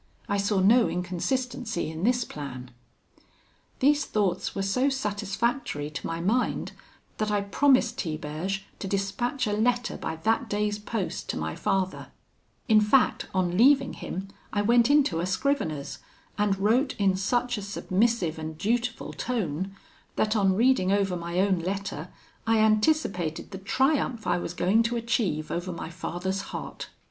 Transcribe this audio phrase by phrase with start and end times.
[0.27, 2.71] I saw no inconsistency in this plan.
[3.81, 6.71] "These thoughts were so satisfactory to my mind,
[7.19, 12.07] that I promised Tiberge to dispatch a letter by that day's post to my father:
[12.67, 15.99] in fact, on leaving him, I went into a scrivener's,
[16.35, 19.75] and wrote in such a submissive and dutiful tone,
[20.15, 22.09] that, on reading over my own letter,
[22.47, 26.89] I anticipated the triumph I was going to achieve over my father's heart.